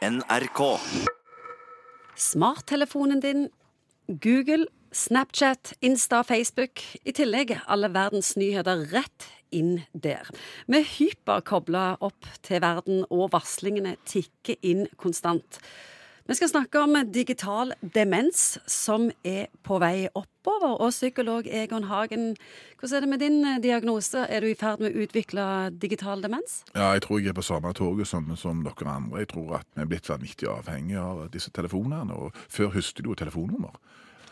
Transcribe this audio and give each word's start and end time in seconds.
NRK. 0.00 0.80
Smarttelefonen 2.16 3.20
din, 3.20 3.50
Google, 4.06 4.66
Snapchat, 4.92 5.74
Insta, 5.80 6.22
Facebook. 6.22 6.80
I 7.04 7.12
tillegg 7.12 7.52
alle 7.68 7.90
verdens 7.92 8.32
nyheter 8.40 8.86
rett 8.94 9.26
inn 9.52 9.82
der. 9.92 10.30
Vi 10.72 10.80
hyperkobler 10.94 12.00
opp 12.00 12.30
til 12.40 12.62
verden, 12.64 13.04
og 13.12 13.34
varslingene 13.34 13.98
tikker 14.08 14.56
inn 14.64 14.86
konstant. 14.96 15.60
Vi 16.28 16.34
skal 16.34 16.48
snakke 16.48 16.80
om 16.80 16.96
digital 17.12 17.72
demens, 17.94 18.58
som 18.66 19.08
er 19.24 19.48
på 19.66 19.78
vei 19.82 20.08
oppover. 20.14 20.76
Og 20.76 20.92
psykolog 20.92 21.46
Egon 21.46 21.88
Hagen, 21.90 22.36
hvordan 22.78 22.96
er 22.96 23.00
det 23.00 23.08
med 23.08 23.18
din 23.24 23.62
diagnose? 23.62 24.26
Er 24.28 24.40
du 24.40 24.50
i 24.50 24.54
ferd 24.54 24.80
med 24.80 24.94
å 24.94 25.04
utvikle 25.04 25.44
digital 25.82 26.22
demens? 26.22 26.60
Ja, 26.74 26.92
jeg 26.92 27.02
tror 27.06 27.20
jeg 27.20 27.32
er 27.32 27.38
på 27.38 27.46
samme 27.46 27.72
toget 27.74 28.08
som, 28.08 28.28
som 28.36 28.62
dere 28.66 28.92
andre. 28.92 29.24
Jeg 29.24 29.32
tror 29.34 29.60
at 29.60 29.66
vi 29.74 29.82
er 29.82 29.90
blitt 29.90 30.08
vanvittig 30.12 30.48
avhengig 30.48 31.00
av 31.00 31.26
disse 31.32 31.50
telefonene. 31.50 32.14
Og 32.14 32.36
før 32.48 32.74
husket 32.76 33.04
du 33.04 33.10
jo 33.10 33.18
telefonnummer. 33.18 33.74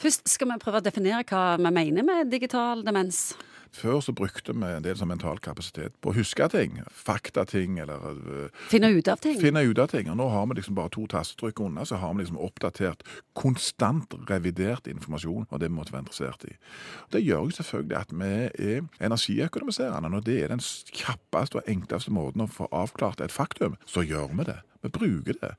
Først 0.00 0.26
skal 0.28 0.50
vi 0.50 0.60
prøve 0.60 0.82
å 0.82 0.84
definere 0.84 1.22
hva 1.28 1.54
vi 1.60 1.70
mener 1.70 2.04
med 2.04 2.32
digital 2.32 2.82
demens. 2.84 3.34
Før 3.74 4.00
så 4.04 4.12
brukte 4.14 4.54
vi 4.54 4.68
en 4.70 4.84
del 4.84 4.94
sånn 4.98 5.10
mental 5.10 5.40
kapasitet 5.42 5.96
på 6.00 6.12
å 6.12 6.14
huske 6.14 6.46
ting. 6.52 6.76
Faktating 6.94 7.80
eller 7.82 8.04
øh, 8.14 8.60
Finne 8.70 8.92
ut 8.94 9.08
av 9.10 9.18
ting. 9.24 9.40
finne 9.40 9.64
ut 9.66 9.78
av 9.82 9.90
ting. 9.90 10.10
Og 10.12 10.18
nå 10.20 10.28
har 10.30 10.46
vi 10.46 10.58
liksom 10.60 10.76
bare 10.78 10.92
to 10.94 11.06
tastetrykk 11.10 11.64
unna, 11.66 11.84
så 11.88 11.98
har 11.98 12.14
vi 12.14 12.22
liksom 12.22 12.38
oppdatert, 12.38 13.02
konstant 13.34 14.14
revidert 14.30 14.86
informasjon 14.90 15.48
av 15.50 15.58
det 15.58 15.72
vi 15.72 15.78
måtte 15.78 15.94
være 15.94 16.06
interessert 16.06 16.46
i. 16.46 16.54
Det 17.10 17.24
gjør 17.24 17.48
jo 17.48 17.56
selvfølgelig 17.58 17.98
at 17.98 18.14
vi 18.14 18.30
er 18.74 19.08
energiøkonomiserende. 19.08 20.12
Når 20.14 20.22
det 20.28 20.38
er 20.44 20.54
den 20.54 20.62
kjappeste 20.94 21.58
og 21.58 21.68
enkleste 21.74 22.14
måten 22.14 22.46
å 22.46 22.50
få 22.50 22.70
avklart 22.70 23.24
et 23.24 23.34
faktum, 23.34 23.74
så 23.90 24.06
gjør 24.06 24.30
vi 24.38 24.46
det. 24.52 24.60
Vi 24.84 24.92
bruker 24.92 25.38
det. 25.40 25.52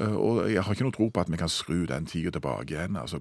Uh, 0.00 0.16
Og 0.16 0.40
jeg 0.48 0.64
har 0.64 0.72
ikke 0.74 0.86
noe 0.88 0.96
tro 0.96 1.08
på 1.12 1.22
at 1.22 1.30
vi 1.30 1.40
kan 1.40 1.52
skru 1.52 1.84
den 1.88 2.08
tida 2.08 2.32
tilbake 2.32 2.72
igjen. 2.72 2.96
altså. 2.96 3.20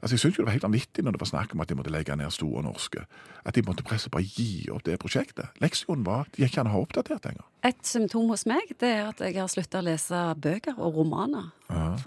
Altså 0.00 0.14
Jeg 0.14 0.22
syns 0.24 0.36
det 0.38 0.46
var 0.46 0.54
helt 0.54 0.68
vanvittig 0.68 1.04
når 1.04 1.18
det 1.18 1.24
var 1.24 1.32
snakk 1.32 1.54
om 1.54 1.60
at 1.60 1.68
de 1.68 1.74
måtte 1.74 1.90
legge 1.90 2.16
ned 2.16 2.30
Store 2.30 2.62
Norske. 2.62 3.04
At 3.44 3.54
de 3.54 3.66
måtte 3.66 3.82
presse 3.82 4.10
bare 4.10 4.22
gi 4.22 4.68
opp 4.70 4.86
det 4.86 5.00
prosjektet. 5.02 5.50
Leksionen 5.60 6.06
var 6.06 6.30
de 6.36 6.46
ikke 6.46 6.60
kan 6.62 6.70
ha 6.70 6.78
oppdatert 6.78 7.26
lenger. 7.26 7.49
Et 7.66 7.76
symptom 7.84 8.28
hos 8.32 8.46
meg 8.48 8.70
det 8.80 8.88
er 8.88 9.08
at 9.10 9.18
jeg 9.20 9.36
har 9.36 9.48
slutta 9.52 9.82
å 9.82 9.84
lese 9.84 10.20
bøker 10.40 10.78
og 10.80 10.94
romaner. 10.96 11.50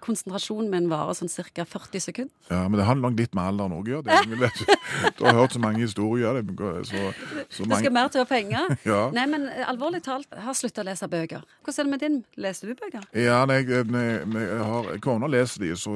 Konsentrasjonen 0.03 0.67
min 0.71 0.87
varer 0.91 1.15
sånn 1.15 1.29
ca. 1.31 1.63
40 1.63 2.01
sekunder. 2.03 2.33
Ja, 2.49 2.63
Men 2.67 2.79
det 2.81 2.85
handler 2.87 3.09
nok 3.11 3.19
litt 3.21 3.35
med 3.37 3.45
alderen 3.47 3.75
òg, 3.77 3.87
gjør 3.87 4.01
det. 4.03 4.17
Du, 4.27 4.65
du 5.19 5.21
har 5.23 5.37
hørt 5.37 5.53
så 5.55 5.61
mange 5.63 5.79
historier. 5.85 6.39
Så, 6.83 6.99
så 7.47 7.63
Det 7.63 7.69
mange... 7.69 7.83
skal 7.85 7.93
mer 7.95 8.09
til 8.11 8.23
å 8.23 8.27
penge? 8.29 8.63
Ja. 8.83 9.05
Nei, 9.15 9.23
men 9.31 9.45
eh, 9.47 9.63
alvorlig 9.69 10.01
talt, 10.03 10.27
jeg 10.33 10.43
har 10.43 10.55
slutta 10.57 10.83
å 10.83 10.87
lese 10.89 11.07
bøker. 11.07 11.45
Hvordan 11.63 11.79
er 11.79 11.87
det 11.87 11.93
med 11.93 12.01
din? 12.03 12.17
Leser 12.43 12.73
du 12.73 12.75
bøker? 12.81 13.05
Ja, 13.15 13.37
nei, 13.47 13.61
jeg, 13.63 13.87
når 13.87 14.43
jeg, 14.43 14.57
har 14.73 14.89
kona 15.05 15.29
leser 15.31 15.63
de, 15.63 15.69
så 15.79 15.93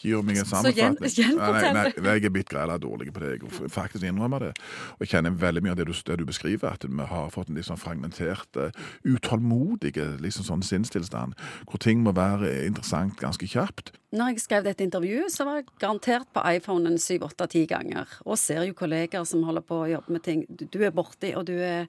gir 0.00 0.16
hun 0.22 0.30
meg 0.30 0.40
en 0.40 0.48
Så 0.48 0.72
gjen- 0.72 0.96
sammenfatning. 0.96 1.36
Nei, 1.76 1.84
nei, 2.00 2.14
jeg 2.16 2.30
er 2.30 2.34
blitt 2.38 2.48
grella 2.54 2.78
dårlig 2.80 3.12
på 3.12 3.20
det. 3.26 3.34
Jeg 3.36 3.70
faktisk 3.74 4.06
innrømmer 4.08 4.46
det. 4.48 4.52
Og 4.96 5.04
jeg 5.04 5.12
kjenner 5.12 5.36
veldig 5.44 5.64
mye 5.66 5.74
av 5.74 5.82
det 5.82 5.88
du, 5.90 5.94
det 6.08 6.18
du 6.22 6.24
beskriver, 6.30 6.72
at 6.72 6.88
vi 6.88 7.10
har 7.12 7.28
fått 7.34 7.52
en 7.52 7.60
litt 7.60 7.68
sånn 7.68 7.80
fragmentert, 7.80 8.48
eh, 8.56 8.72
utålmodige 9.06 10.06
liksom 10.20 10.46
sånn 10.46 10.64
sinnstilstand, 10.66 11.36
hvor 11.68 11.80
ting 11.82 12.02
må 12.04 12.12
være 12.16 12.50
interessant 12.66 13.16
ganske 13.20 13.48
kjapt. 13.48 13.94
Når 14.16 14.32
jeg 14.32 14.42
skrev 14.44 14.66
dette 14.66 14.84
intervjuet, 14.84 15.32
så 15.32 15.46
var 15.46 15.60
jeg 15.60 15.70
garantert 15.80 16.30
på 16.34 16.44
iPhonen 16.56 16.98
syv, 17.00 17.28
åtte, 17.28 17.46
ti 17.52 17.64
ganger. 17.70 18.10
Og 18.26 18.40
ser 18.40 18.64
jo 18.66 18.76
kolleger 18.76 19.24
som 19.28 19.44
holder 19.46 19.64
på 19.66 19.84
å 19.84 19.90
jobbe 19.92 20.16
med 20.16 20.26
ting. 20.26 20.44
Du, 20.50 20.80
er 20.82 20.94
borti, 20.94 21.32
og 21.38 21.46
du 21.48 21.56
er 21.56 21.86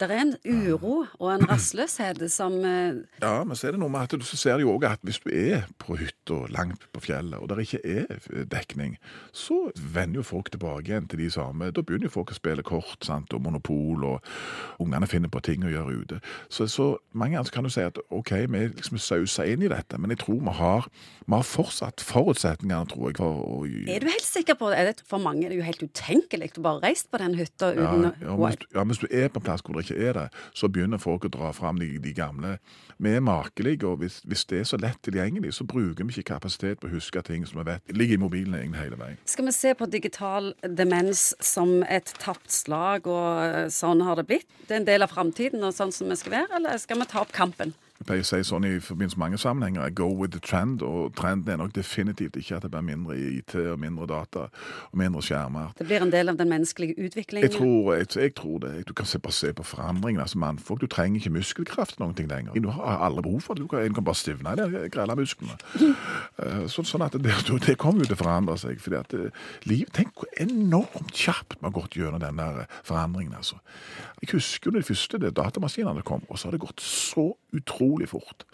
Det 0.00 0.08
er 0.10 0.20
en 0.24 0.34
uro 0.44 1.04
og 1.20 1.28
en 1.30 1.44
rastløshet 1.48 2.18
som 2.32 2.56
eh, 2.66 3.02
Ja, 3.22 3.44
men 3.46 3.56
så 3.56 3.68
er 3.68 3.76
det 3.76 3.80
noe 3.82 3.92
med 3.92 4.08
at 4.08 4.16
du 4.18 4.24
ser 4.26 4.58
jo 4.62 4.74
også 4.74 4.90
at 4.90 5.04
hvis 5.06 5.20
du 5.22 5.30
er 5.30 5.68
på 5.78 5.96
hytta 6.00 6.40
langt 6.50 6.86
på 6.92 7.02
fjellet, 7.04 7.38
og 7.38 7.50
det 7.50 7.66
ikke 7.66 7.80
er 7.84 8.44
dekning, 8.50 8.96
så 9.32 9.70
vender 9.78 10.20
jo 10.20 10.26
folk 10.26 10.50
tilbake 10.50 10.90
igjen 10.90 11.06
til 11.10 11.22
de 11.22 11.30
samme. 11.30 11.70
Da 11.74 11.84
begynner 11.84 12.08
jo 12.08 12.14
folk 12.16 12.32
å 12.34 12.38
spille 12.38 12.64
kort 12.66 13.06
sant, 13.06 13.32
og 13.36 13.44
monopol, 13.44 14.04
og 14.08 14.82
ungene 14.82 15.08
finner 15.10 15.30
på 15.32 15.42
ting 15.44 15.64
å 15.66 15.72
gjøre 15.72 15.98
ute. 16.02 16.20
Så, 16.48 16.66
så 16.70 16.88
mange 17.12 17.38
ganger 17.38 17.54
kan 17.54 17.68
du 17.68 17.72
si 17.72 17.84
at 17.84 17.98
OK, 18.10 18.32
vi 18.50 18.64
er 18.64 18.74
liksom 18.74 18.98
sausa 19.02 19.46
inn 19.48 19.64
i 19.64 19.70
dette, 19.70 19.98
men 20.00 20.14
jeg 20.14 20.24
tror 20.24 20.40
vi 20.42 20.56
har, 20.58 20.88
vi 21.24 21.36
har 21.36 21.46
fortsatt 21.46 22.04
forutsetningene, 22.04 22.90
tror 22.90 23.10
jeg, 23.10 23.18
for 23.20 23.44
å 23.44 23.60
Er 23.64 24.02
du 24.02 24.10
helt 24.10 24.26
sikker 24.26 24.58
på 24.58 24.72
det? 24.74 25.00
For 25.08 25.22
mange 25.22 25.46
er 25.46 25.54
det 25.54 25.60
jo 25.60 25.66
helt 25.66 25.84
utenkelig 25.84 26.52
å 26.58 26.64
bare 26.66 26.82
reise 26.88 27.08
på 27.10 27.20
den 27.22 27.38
hytta 27.38 27.72
uten 27.74 28.08
ja, 28.08 28.12
ja, 28.24 28.36
hvis, 28.40 28.60
ja, 28.74 28.84
hvis 28.90 29.02
du 29.02 29.08
er 29.10 29.30
på 29.32 29.40
en 29.40 29.46
plass 29.46 29.64
hvor 29.64 29.78
det 29.78 29.83
ikke 29.84 30.08
er 30.08 30.16
det, 30.18 30.24
så 30.56 30.70
begynner 30.72 31.02
folk 31.02 31.26
å 31.28 31.32
dra 31.32 31.52
fram 31.56 31.78
de, 31.80 31.94
de 32.02 32.14
gamle. 32.16 32.56
Vi 33.02 33.10
er 33.10 33.24
makelige, 33.24 33.86
og 33.88 34.02
hvis, 34.02 34.20
hvis 34.28 34.44
det 34.50 34.60
er 34.60 34.68
så 34.68 34.78
lett 34.80 35.00
tilgjengelig, 35.04 35.54
så 35.58 35.66
bruker 35.68 36.06
vi 36.06 36.14
ikke 36.14 36.34
kapasitet 36.34 36.80
på 36.80 36.88
å 36.88 36.94
huske 36.94 37.22
ting 37.26 37.46
som 37.48 37.60
vi 37.60 37.68
vet 37.72 37.94
ligger 37.94 38.18
i 38.18 38.22
mobilen 38.22 38.58
egentlig 38.58 38.84
hele 38.84 39.00
veien. 39.00 39.22
Skal 39.28 39.48
vi 39.48 39.56
se 39.56 39.74
på 39.78 39.88
digital 39.90 40.52
demens 40.64 41.32
som 41.44 41.82
et 41.88 42.14
tapt 42.22 42.52
slag, 42.54 43.08
og 43.10 43.42
eh, 43.44 43.70
sånn 43.74 44.04
har 44.06 44.20
det 44.20 44.28
blitt? 44.30 44.48
Det 44.64 44.76
er 44.76 44.82
en 44.82 44.90
del 44.90 45.06
av 45.06 45.12
framtiden 45.12 45.64
og 45.66 45.74
sånn 45.76 45.92
som 45.94 46.10
vi 46.10 46.18
skal 46.20 46.38
være, 46.40 46.52
eller 46.60 46.80
skal 46.82 47.02
vi 47.02 47.10
ta 47.10 47.24
opp 47.24 47.34
kampen? 47.34 47.74
Jeg 47.94 48.06
pleier 48.08 48.24
å 48.24 48.26
si 48.26 48.40
sånn 48.42 48.64
i 48.66 48.72
forbindelse 48.82 49.16
med 49.16 49.22
mange 49.22 49.38
sammenhenger, 49.38 49.90
go 49.94 50.08
with 50.10 50.32
the 50.34 50.40
trend, 50.42 50.82
og 50.82 51.12
trenden 51.14 51.52
er 51.54 51.60
nok 51.60 51.74
definitivt 51.76 52.34
ikke 52.40 52.56
at 52.56 52.64
det 52.66 52.70
blir 52.72 52.82
mindre 52.88 53.14
IT 53.16 53.54
og 53.60 53.78
mindre 53.78 54.08
data 54.10 54.48
og 54.48 54.98
mindre 54.98 55.22
skjermer. 55.22 55.70
Det 55.78 55.86
blir 55.86 56.02
en 56.02 56.10
del 56.10 56.32
av 56.32 56.40
den 56.40 56.50
menneskelige 56.50 56.96
utviklingen. 56.98 57.46
Jeg 57.46 57.54
tror, 57.54 57.92
jeg, 57.94 58.08
jeg 58.18 58.34
tror 58.34 58.58
det. 58.64 58.72
Du 58.88 58.92
kan 58.98 59.06
se, 59.06 59.20
bare 59.22 59.32
se 59.36 59.52
på 59.54 59.62
forandringen. 59.62 60.20
Altså, 60.24 60.40
mannfolk, 60.42 60.82
du 60.82 60.88
trenger 60.90 61.22
ikke 61.22 61.30
muskelkraft 61.36 62.00
noen 62.02 62.16
ting 62.18 62.26
lenger. 62.30 62.58
Du 62.58 62.68
har 62.74 62.98
aldri 63.06 63.22
behov 63.28 63.46
for 63.46 63.54
det. 63.54 63.62
Du 63.62 63.70
kan, 63.70 63.86
en 63.86 63.94
kan 63.94 64.04
bare 64.10 64.18
stivne 64.18 64.56
i 64.56 64.60
de 64.64 64.84
grelle 64.94 65.16
musklene. 65.22 65.58
Eh, 66.34 66.64
Så, 66.66 66.82
sånn 66.82 67.04
at 67.06 67.14
det, 67.22 67.30
det 67.66 67.76
kommer 67.78 68.02
jo 68.02 68.08
til 68.10 68.16
å 68.16 68.22
forandre 68.24 68.56
seg. 68.58 68.80
fordi 68.82 68.96
at 68.98 69.12
det, 69.14 69.30
liv, 69.70 69.86
Tenk 69.94 70.16
hvor 70.18 70.28
enormt 70.42 71.12
kjapt 71.14 71.60
vi 71.60 71.66
har 71.68 71.74
gått 71.76 71.94
gjennom 71.94 72.18
den 72.22 72.40
der 72.42 72.64
forandringen. 72.82 73.36
altså. 73.38 73.60
Jeg 74.22 74.32
husker 74.34 74.70
jo 74.70 74.78
de 74.78 74.82
første 74.82 75.18
det 75.22 75.34
datamaskinene 75.36 76.02
kom, 76.02 76.24
og 76.28 76.38
så 76.40 76.48
har 76.48 76.56
det 76.56 76.62
gått 76.64 76.82
så 76.82 77.28
utrolig 77.54 78.10
fort. 78.12 78.46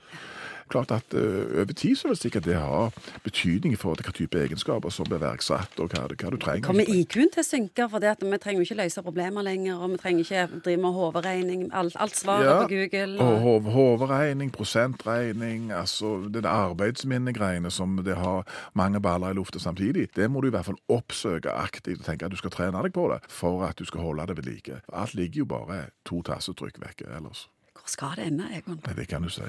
Klart 0.70 0.90
at 0.90 1.14
eh, 1.14 1.60
Over 1.60 1.72
tid 1.72 1.96
så 1.96 2.08
vil 2.08 2.16
sikkert 2.16 2.44
det 2.44 2.54
ha 2.54 2.88
betydning 3.24 3.74
for 3.78 3.94
hvilke 3.94 4.12
type 4.14 4.38
egenskaper 4.38 4.92
som 4.94 5.08
blir 5.08 5.18
verksatt, 5.22 5.74
og 5.82 5.90
hva, 5.90 6.06
hva 6.06 6.30
du 6.30 6.38
trenger. 6.38 6.66
Kommer 6.66 6.86
IQ-en 6.86 7.32
til 7.34 7.42
å 7.42 7.46
synke? 7.46 7.88
For 7.90 8.02
det 8.02 8.12
at 8.12 8.22
vi 8.22 8.38
trenger 8.38 8.62
jo 8.62 8.68
ikke 8.68 8.78
løse 8.78 9.04
problemer 9.04 9.46
lenger, 9.46 9.82
og 9.82 9.94
vi 9.96 10.00
trenger 10.02 10.26
ikke 10.26 10.62
drive 10.66 10.82
med 10.84 10.96
hoderegning. 10.98 11.66
Alt, 11.74 11.98
alt 11.98 12.16
svaret 12.16 12.62
på 12.62 12.70
Google. 12.74 13.26
Og 13.26 13.68
hovedregning, 13.74 14.52
prosentregning, 14.54 15.70
altså 15.74 16.16
det 16.28 16.44
der 16.46 16.54
arbeidsminnegreiene 16.70 17.70
som 17.74 17.98
det 18.06 18.18
har 18.20 18.46
mange 18.78 19.02
baller 19.02 19.34
i 19.34 19.38
lufta 19.40 19.58
samtidig, 19.58 20.08
det 20.16 20.30
må 20.30 20.40
du 20.40 20.50
i 20.50 20.54
hvert 20.54 20.70
fall 20.70 20.78
oppsøke 20.88 21.50
aktivt 21.50 22.04
og 22.04 22.10
tenke 22.12 22.28
at 22.28 22.34
du 22.34 22.38
skal 22.38 22.54
trene 22.54 22.86
deg 22.86 22.94
på 22.94 23.10
det 23.10 23.22
for 23.30 23.66
at 23.66 23.78
du 23.78 23.88
skal 23.88 24.06
holde 24.06 24.30
det 24.30 24.38
ved 24.38 24.52
like. 24.52 24.82
Alt 24.92 25.18
ligger 25.18 25.42
jo 25.42 25.50
bare 25.56 25.86
to 26.06 26.22
tassetrykk 26.26 26.78
vekke 26.84 27.10
ellers. 27.10 27.48
Hvor 27.80 27.88
skal 27.88 28.16
det 28.16 28.26
ende, 28.26 28.48
Egon? 28.56 28.80
Nei, 28.86 28.94
Det 28.94 29.08
kan 29.08 29.22
du 29.22 29.28
si. 29.32 29.42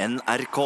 NRK. 0.00 0.58